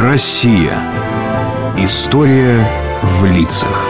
[0.00, 0.78] Россия.
[1.76, 2.64] История
[3.02, 3.84] в лицах.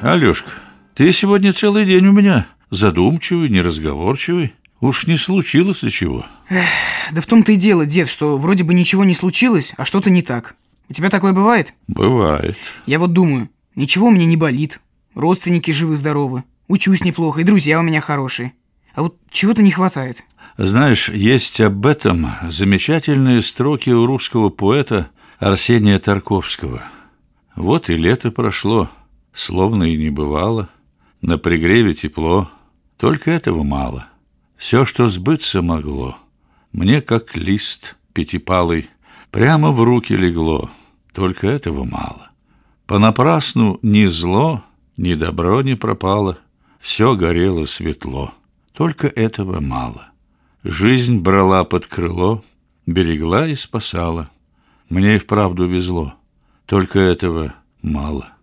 [0.00, 0.50] Алешка,
[0.94, 4.52] ты сегодня целый день у меня задумчивый, неразговорчивый.
[4.80, 6.26] Уж не случилось ли чего?
[6.48, 6.66] Эх,
[7.12, 10.22] да в том-то и дело, дед, что вроде бы ничего не случилось, а что-то не
[10.22, 10.56] так.
[10.88, 11.72] У тебя такое бывает?
[11.86, 12.56] Бывает.
[12.84, 14.80] Я вот думаю, ничего у меня не болит.
[15.14, 16.42] Родственники живы-здоровы.
[16.66, 18.54] Учусь неплохо, и друзья у меня хорошие.
[18.96, 20.24] А вот чего-то не хватает.
[20.58, 25.08] Знаешь, есть об этом замечательные строки у русского поэта
[25.38, 26.82] Арсения Тарковского.
[27.54, 28.90] Вот и лето прошло,
[29.32, 30.68] словно и не бывало.
[31.22, 32.50] На пригреве тепло,
[32.96, 34.08] только этого мало.
[34.56, 36.16] Все, что сбыться могло,
[36.72, 38.90] мне как лист пятипалый,
[39.30, 40.70] прямо в руки легло,
[41.14, 42.32] только этого мало.
[42.86, 44.64] Понапрасну ни зло,
[44.96, 46.36] ни добро не пропало,
[46.80, 48.32] все горело светло,
[48.72, 50.08] только этого мало.
[50.70, 52.44] Жизнь брала под крыло,
[52.84, 54.28] берегла и спасала.
[54.90, 56.14] Мне и вправду везло,
[56.66, 58.34] только этого мало.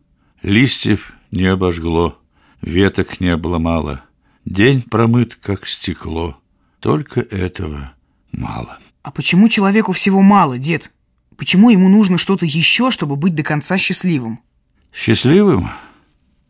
[0.42, 2.18] Листьев не обожгло,
[2.64, 4.02] веток не обломало.
[4.44, 6.36] День промыт, как стекло.
[6.80, 7.94] Только этого
[8.32, 8.80] мало.
[9.04, 10.90] А почему человеку всего мало, дед?
[11.38, 14.40] Почему ему нужно что-то еще, чтобы быть до конца счастливым?
[14.92, 15.70] Счастливым?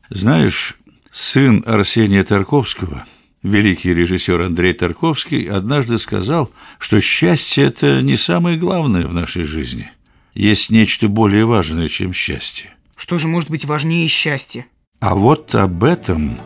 [0.09, 0.77] Знаешь,
[1.11, 3.05] сын Арсения Тарковского,
[3.45, 9.91] великий режиссер Андрей Тарковский, однажды сказал, что счастье– это не самое главное в нашей жизни.
[10.33, 12.73] Есть нечто более важное, чем счастье.
[12.95, 14.65] Что же может быть важнее счастья?
[14.99, 16.39] А вот об этом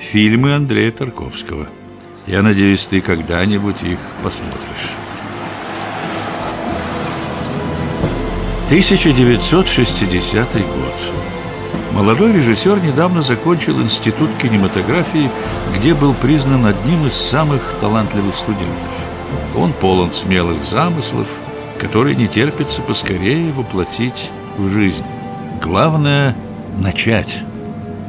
[0.00, 1.68] фильмы Андрея Тарковского.
[2.26, 4.90] Я надеюсь, ты когда-нибудь их посмотришь.
[8.68, 10.94] 1960 год.
[11.96, 15.30] Молодой режиссер недавно закончил институт кинематографии,
[15.74, 18.68] где был признан одним из самых талантливых студентов.
[19.56, 21.26] Он полон смелых замыслов,
[21.78, 25.04] которые не терпится поскорее воплотить в жизнь.
[25.62, 26.36] Главное–
[26.78, 27.38] начать.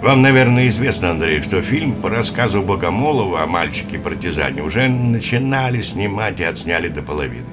[0.03, 6.43] Вам, наверное, известно, Андрей, что фильм по рассказу Богомолова о мальчике-партизане уже начинали снимать и
[6.43, 7.47] отсняли до половины.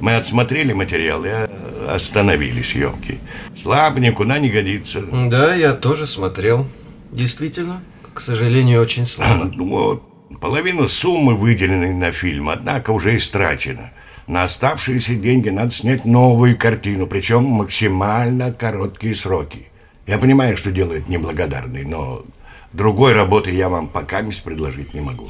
[0.00, 1.46] Мы отсмотрели материал и э,
[1.94, 3.18] остановили съемки.
[3.56, 5.02] Слабо никуда не годится.
[5.02, 6.66] Да, я тоже смотрел.
[7.12, 7.82] Действительно,
[8.14, 9.52] к сожалению, очень слабо.
[9.56, 10.02] Вот,
[10.40, 13.92] половина суммы, выделенной на фильм, однако уже истрачена.
[14.26, 19.68] На оставшиеся деньги надо снять новую картину, причем максимально короткие сроки.
[20.06, 22.24] Я понимаю, что делает неблагодарный, но
[22.72, 25.28] другой работы я вам пока не предложить не могу.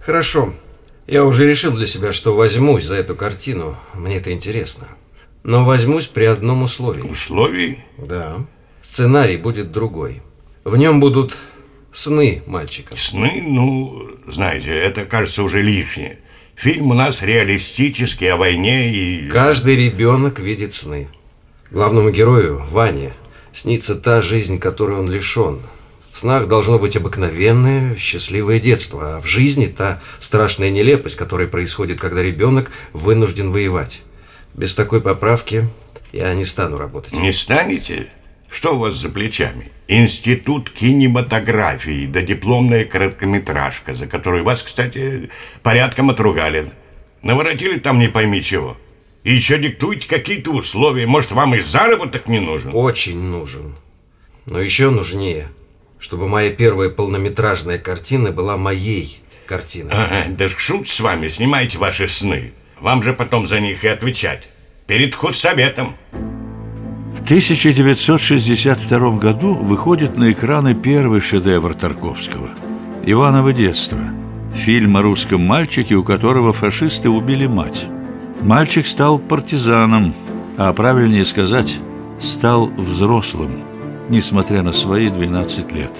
[0.00, 0.52] Хорошо.
[1.06, 3.76] Я уже решил для себя, что возьмусь за эту картину.
[3.94, 4.88] Мне это интересно.
[5.44, 7.08] Но возьмусь при одном условии.
[7.08, 7.84] Условии?
[7.98, 8.46] Да.
[8.80, 10.22] Сценарий будет другой.
[10.64, 11.36] В нем будут
[11.90, 12.96] сны мальчика.
[12.96, 13.42] Сны?
[13.44, 16.18] Ну, знаете, это кажется уже лишнее.
[16.54, 19.28] Фильм у нас реалистический о войне и...
[19.28, 21.08] Каждый ребенок видит сны.
[21.70, 23.14] Главному герою, Ване,
[23.52, 25.60] снится та жизнь, которой он лишен.
[26.12, 31.98] В снах должно быть обыкновенное, счастливое детство, а в жизни та страшная нелепость, которая происходит,
[31.98, 34.02] когда ребенок вынужден воевать.
[34.54, 35.66] Без такой поправки
[36.12, 37.12] я не стану работать.
[37.12, 38.08] Не станете?
[38.50, 39.72] Что у вас за плечами?
[39.88, 45.30] Институт кинематографии, да дипломная короткометражка, за которую вас, кстати,
[45.62, 46.70] порядком отругали.
[47.22, 48.76] Наворотили там не пойми чего.
[49.24, 51.06] И еще диктуете какие-то условия.
[51.06, 52.74] Может, вам и заработок не нужен?
[52.74, 53.76] Очень нужен.
[54.46, 55.48] Но еще нужнее,
[55.98, 59.92] чтобы моя первая полнометражная картина была моей картиной.
[59.92, 62.52] Ага, да шут с вами, снимайте ваши сны.
[62.82, 64.48] Вам же потом за них и отвечать.
[64.88, 65.94] Перед худсоветом.
[66.10, 72.50] В 1962 году выходит на экраны первый шедевр Тарковского.
[73.06, 73.98] «Иваново детство»
[74.54, 77.86] Фильм о русском мальчике, у которого фашисты убили мать.
[78.42, 80.12] Мальчик стал партизаном,
[80.58, 81.78] а правильнее сказать,
[82.20, 83.62] стал взрослым,
[84.10, 85.92] несмотря на свои 12 лет.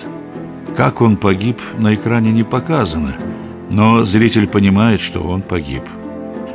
[0.76, 3.16] Как он погиб, на экране не показано,
[3.70, 5.82] но зритель понимает, что он погиб–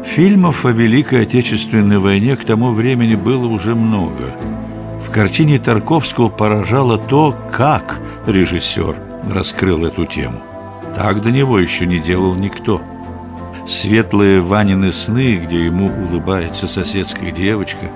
[0.07, 4.33] Фильмов о Великой Отечественной войне к тому времени было уже много.
[5.05, 8.95] В картине Тарковского поражало то, как режиссер
[9.29, 10.41] раскрыл эту тему.
[10.95, 12.81] Так до него еще не делал никто.
[13.67, 17.91] Светлые Ванины сны, где ему улыбается соседская девочка,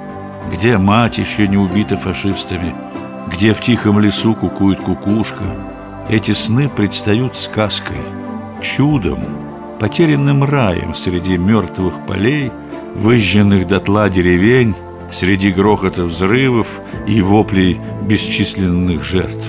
[0.53, 2.75] где мать еще не убита фашистами,
[3.33, 5.45] где в тихом лесу кукует кукушка.
[6.09, 8.01] Эти сны предстают сказкой,
[8.61, 9.50] чудом,
[9.81, 12.51] потерянным раем среди мертвых полей,
[12.93, 14.75] выжженных дотла деревень,
[15.11, 19.43] среди грохота взрывов и воплей бесчисленных жертв.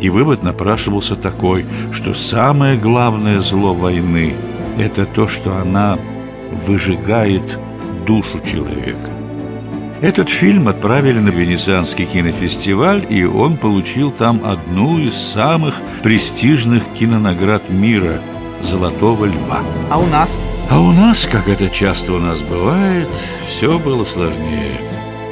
[0.00, 4.34] И вывод напрашивался такой, что самое главное зло войны–
[4.78, 5.96] это то, что она
[6.66, 7.56] выжигает
[8.04, 9.12] душу человека.
[10.00, 17.70] Этот фильм отправили на Венецианский кинофестиваль, и он получил там одну из самых престижных кинонаград
[17.70, 18.20] мира–
[18.60, 19.60] «Золотого льва».
[19.90, 20.38] А у нас?
[20.70, 23.08] А у нас, как это часто у нас бывает,
[23.46, 24.80] все было сложнее.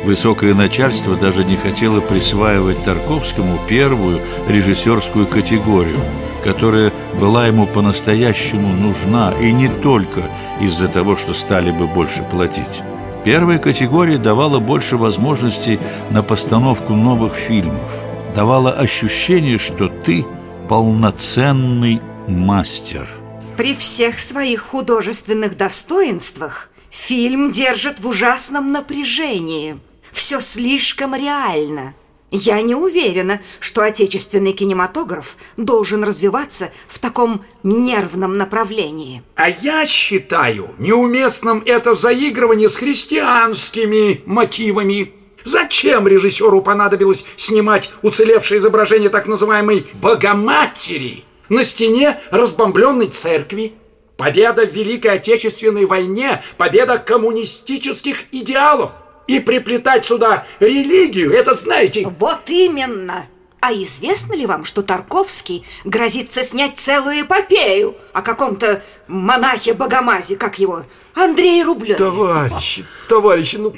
[0.05, 5.99] Высокое начальство даже не хотело присваивать Тарковскому первую режиссерскую категорию,
[6.45, 10.23] которая была ему по-настоящему нужна, и не только
[10.61, 12.83] из-за того, что стали бы больше платить.
[13.25, 15.81] Первая категория давала больше возможностей
[16.11, 17.91] на постановку новых фильмов,
[18.33, 20.25] давала ощущение, что ты
[20.69, 23.09] полноценный мастер.
[23.57, 29.79] При всех своих художественных достоинствах фильм держит в ужасном напряжении.
[30.13, 31.95] Все слишком реально.
[32.31, 39.23] Я не уверена, что отечественный кинематограф должен развиваться в таком нервном направлении.
[39.37, 45.13] А я считаю неуместным это заигрывание с христианскими мотивами.
[45.45, 53.75] Зачем режиссеру понадобилось снимать уцелевшее изображение так называемой «Богоматери» на стене разбомбленной церкви?
[54.17, 58.93] Победа в Великой Отечественной войне, победа коммунистических идеалов–
[59.27, 62.07] и приплетать сюда религию, это знаете...
[62.19, 63.27] Вот именно!
[63.61, 70.85] А известно ли вам, что Тарковский грозится снять целую эпопею о каком-то монахе-богомазе, как его,
[71.15, 71.97] Андрей Рублев?
[71.97, 73.75] Товарищи, товарищи, ну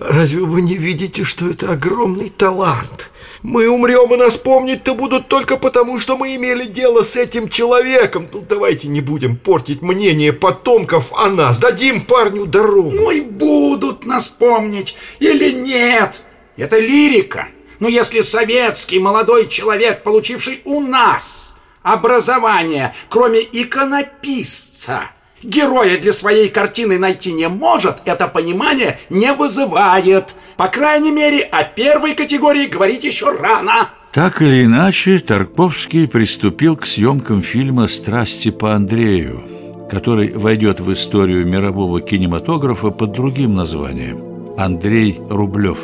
[0.00, 3.10] разве вы не видите, что это огромный талант?
[3.42, 8.28] Мы умрем, и нас помнить-то будут только потому, что мы имели дело с этим человеком.
[8.30, 11.58] Ну, давайте не будем портить мнение потомков о нас.
[11.58, 12.90] Дадим парню дорогу.
[12.90, 16.22] Ну и будут нас помнить или нет.
[16.56, 17.48] Это лирика.
[17.78, 26.98] Но если советский молодой человек, получивший у нас образование, кроме иконописца, героя для своей картины
[26.98, 30.34] найти не может, это понимание не вызывает.
[30.56, 33.90] По крайней мере, о первой категории говорить еще рано.
[34.12, 39.44] Так или иначе, Тарковский приступил к съемкам фильма «Страсти по Андрею»,
[39.88, 45.78] который войдет в историю мирового кинематографа под другим названием– Андрей Рублев.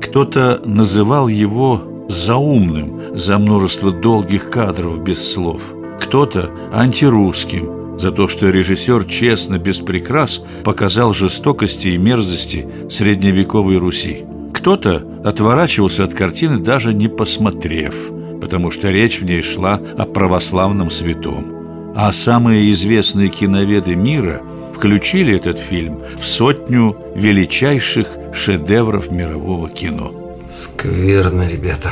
[0.00, 5.62] Кто-то называл его заумным за множество долгих кадров без слов,
[6.00, 14.24] кто-то антирусским– за то, что режиссер честно, без прикрас, показал жестокости и мерзости средневековой Руси.
[14.54, 18.10] Кто-то отворачивался от картины, даже не посмотрев,
[18.40, 21.92] потому что речь в ней шла о православном святом.
[21.94, 24.42] А самые известные киноведы мира
[24.74, 30.14] включили этот фильм в сотню величайших шедевров мирового кино.
[30.48, 31.90] Скверно, ребята.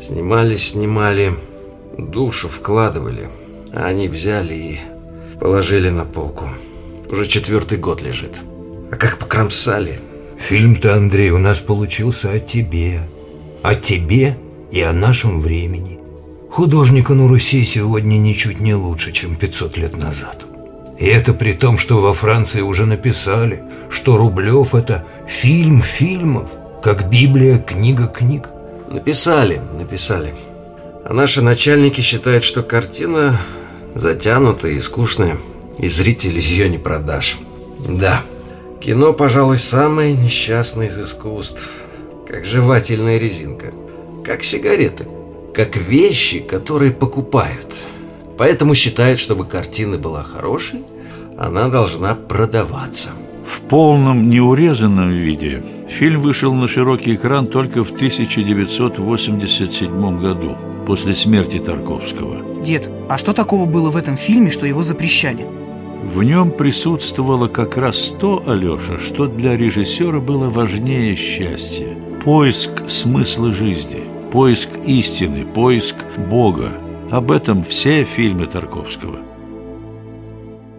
[0.00, 1.32] Снимали, снимали,
[1.98, 3.28] душу вкладывали,
[3.72, 4.80] а они взяли и
[5.40, 6.48] Положили на полку.
[7.10, 8.40] Уже четвертый год лежит.
[8.90, 10.00] А как покромсали.
[10.38, 13.02] Фильм-то, Андрей, у нас получился о тебе.
[13.62, 14.36] О тебе
[14.70, 15.98] и о нашем времени.
[16.50, 20.46] Художника на Руси сегодня ничуть не лучше, чем 500 лет назад.
[20.98, 26.48] И это при том, что во Франции уже написали, что Рублев– это фильм фильмов,
[26.82, 28.48] как Библия– книга книг.
[28.88, 30.34] Написали, написали.
[31.04, 33.38] А наши начальники считают, что картина
[33.96, 35.36] затянутая и скучная,
[35.78, 37.38] и зрителей ее не продашь.
[37.78, 38.22] Да,
[38.80, 41.62] кино, пожалуй, самое несчастное из искусств.
[42.28, 43.72] Как жевательная резинка,
[44.24, 45.06] как сигареты,
[45.54, 47.74] как вещи, которые покупают.
[48.36, 50.84] Поэтому считают, чтобы картина была хорошей,
[51.38, 53.10] она должна продаваться.
[53.66, 60.56] В полном неурезанном виде фильм вышел на широкий экран только в 1987 году,
[60.86, 62.62] после смерти Тарковского.
[62.62, 65.48] Дед, а что такого было в этом фильме, что его запрещали?
[66.04, 71.88] В нем присутствовало как раз то, Алеша, что для режиссера было важнее счастья.
[72.24, 75.96] Поиск смысла жизни, поиск истины, поиск
[76.30, 76.70] Бога.
[77.10, 79.18] Об этом все фильмы Тарковского.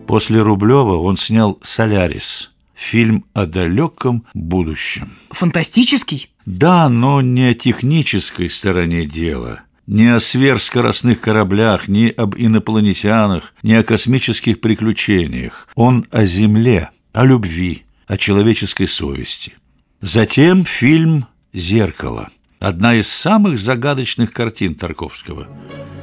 [0.07, 5.11] После Рублева он снял «Солярис», фильм о далеком будущем.
[5.31, 6.29] Фантастический?
[6.45, 13.71] Да, но не о технической стороне дела– не о сверхскоростных кораблях, ни об инопланетянах, ни
[13.71, 15.69] о космических приключениях.
[15.75, 19.53] Он о Земле, о любви, о человеческой совести.
[20.01, 22.29] Затем фильм «Зеркало»–
[22.59, 25.47] одна из самых загадочных картин Тарковского–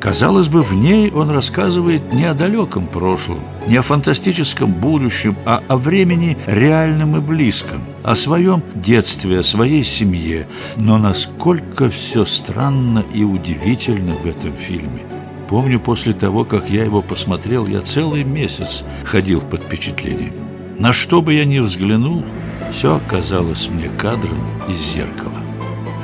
[0.00, 5.62] Казалось бы, в ней он рассказывает не о далеком прошлом, не о фантастическом будущем, а
[5.66, 10.46] о времени реальном и близком, о своем детстве, о своей семье.
[10.76, 15.02] Но насколько все странно и удивительно в этом фильме.
[15.48, 20.34] Помню, после того, как я его посмотрел, я целый месяц ходил под впечатлением.
[20.78, 22.24] На что бы я ни взглянул,
[22.72, 25.32] все казалось мне кадром из зеркала.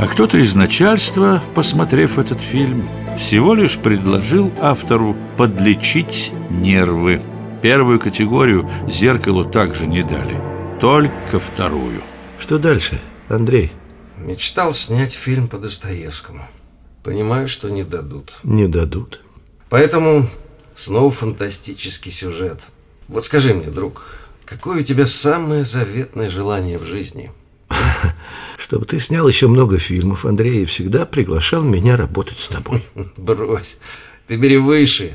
[0.00, 7.20] А кто-то из начальства, посмотрев этот фильм, всего лишь предложил автору подлечить нервы.
[7.62, 10.40] Первую категорию зеркалу также не дали,
[10.80, 12.02] только вторую.
[12.38, 13.72] Что дальше, Андрей?
[14.18, 16.42] Мечтал снять фильм по Достоевскому.
[17.02, 18.32] Понимаю, что не дадут.
[18.42, 19.20] Не дадут.
[19.70, 20.28] Поэтому
[20.74, 22.62] снова фантастический сюжет.
[23.08, 24.02] Вот скажи мне, друг,
[24.44, 27.30] какое у тебя самое заветное желание в жизни?
[28.74, 32.84] Чтобы ты снял еще много фильмов, Андрей, и всегда приглашал меня работать с тобой.
[33.16, 33.76] Брось.
[34.26, 35.12] Ты бери выше.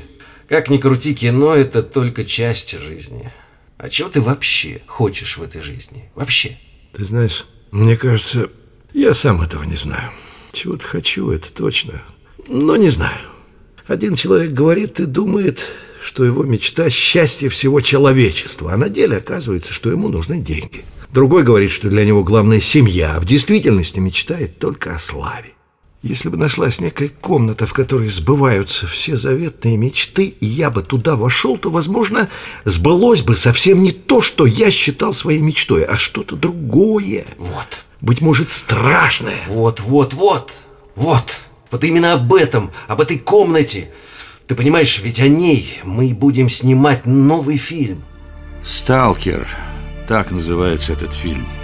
[0.48, 3.30] Как ни крути, кино– это только часть жизни.
[3.76, 6.10] А чего ты вообще хочешь в этой жизни?
[6.14, 6.56] Вообще?
[6.94, 8.48] Ты знаешь, мне кажется,
[8.94, 10.10] я сам этого не знаю.
[10.52, 12.02] Чего-то хочу, это точно,
[12.48, 13.20] но не знаю.
[13.86, 15.68] Один человек говорит и думает,
[16.02, 20.82] что его мечта– счастье всего человечества, а на деле оказывается, что ему нужны деньги.
[21.12, 25.54] Другой говорит, что для него главная семья, а в действительности мечтает только о славе.
[26.02, 31.14] Если бы нашлась некая комната, в которой сбываются все заветные мечты, и я бы туда
[31.14, 32.30] вошел, то, возможно,
[32.64, 37.26] сбылось бы совсем не то, что я считал своей мечтой, а что-то другое.
[37.36, 37.84] Вот.
[38.00, 39.40] Быть может, страшное.
[39.48, 40.52] Вот, вот, вот,
[40.94, 41.40] вот.
[41.70, 43.90] Вот именно об этом, об этой комнате.
[44.46, 48.02] Ты понимаешь, ведь о ней мы будем снимать новый фильм.
[48.64, 49.46] «Сталкер»–
[50.10, 51.46] так называется этот фильм–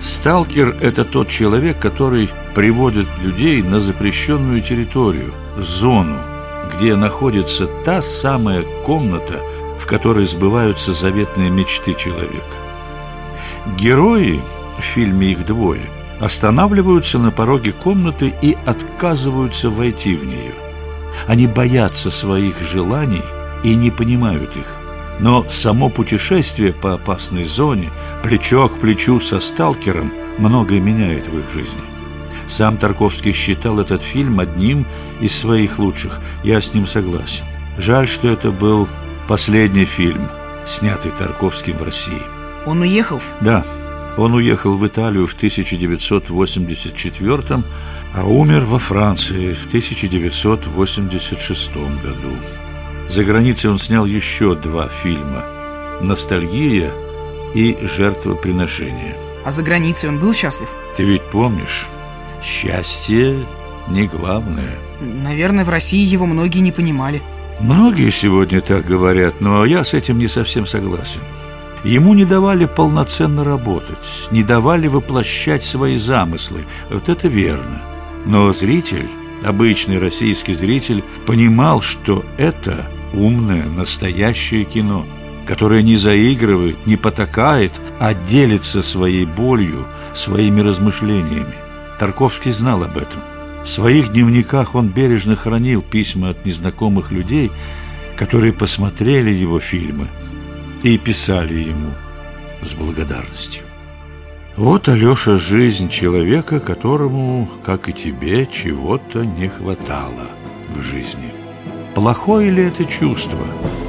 [0.00, 6.18] Сталкер– это тот человек, который приводит людей на запрещенную территорию, зону,
[6.72, 9.40] где находится та самая комната,
[9.80, 12.56] в которой сбываются заветные мечты человека.
[13.76, 14.40] Герои,
[14.78, 15.82] в фильме их двое,
[16.20, 20.54] останавливаются на пороге комнаты и отказываются войти в нее.
[21.26, 23.24] Они боятся своих желаний
[23.64, 24.77] и не понимают их.
[25.20, 27.90] Но само путешествие по опасной зоне,
[28.22, 31.80] плечо к плечу со сталкером, многое меняет в их жизни.
[32.46, 34.86] Сам Тарковский считал этот фильм одним
[35.20, 36.20] из своих лучших.
[36.44, 37.44] Я с ним согласен.
[37.76, 38.88] Жаль, что это был
[39.26, 40.28] последний фильм,
[40.66, 42.22] снятый Тарковским в России.
[42.64, 43.20] Он уехал?
[43.40, 43.64] Да,
[44.16, 47.64] он уехал в Италию в 1984
[48.14, 52.38] а умер во Франции в 1986 году.
[53.08, 55.44] За границей он снял еще два фильма
[56.00, 56.92] «Ностальгия»
[57.54, 59.16] и «Жертвоприношение».
[59.44, 60.68] А за границей он был счастлив?
[60.94, 61.86] Ты ведь помнишь,
[62.42, 63.46] счастье
[63.88, 64.78] не главное.
[65.00, 67.22] Наверное, в России его многие не понимали.
[67.60, 71.20] Многие сегодня так говорят, но я с этим не совсем согласен.
[71.84, 76.64] Ему не давали полноценно работать, не давали воплощать свои замыслы.
[76.90, 77.80] Вот это верно.
[78.26, 79.08] Но зритель,
[79.44, 85.06] обычный российский зритель, понимал, что это умное, настоящее кино,
[85.46, 91.54] которое не заигрывает, не потакает, а делится своей болью, своими размышлениями.
[91.98, 93.20] Тарковский знал об этом.
[93.64, 97.50] В своих дневниках он бережно хранил письма от незнакомых людей,
[98.16, 100.08] которые посмотрели его фильмы
[100.82, 101.90] и писали ему
[102.62, 103.62] с благодарностью.
[104.56, 110.30] Вот, Алеша, жизнь человека, которому, как и тебе, чего-то не хватало
[110.74, 111.32] в жизни.
[111.98, 113.44] Плохое ли это чувство?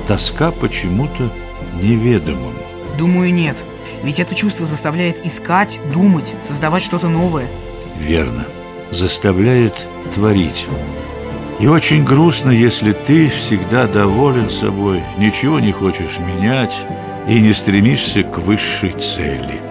[0.07, 1.31] Тоска почему-то
[1.79, 2.57] неведомому.
[2.97, 3.63] Думаю, нет.
[4.01, 7.45] Ведь это чувство заставляет искать, думать, создавать что-то новое.
[7.99, 8.47] Верно.
[8.89, 10.65] Заставляет творить.
[11.59, 16.75] И очень грустно, если ты всегда доволен собой, ничего не хочешь менять
[17.27, 19.61] и не стремишься к высшей цели.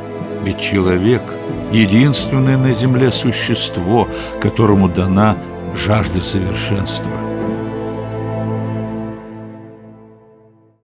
[0.45, 1.23] Ведь человек–
[1.73, 4.09] единственное на земле существо,
[4.41, 5.37] которому дана
[5.75, 7.11] жажда совершенства–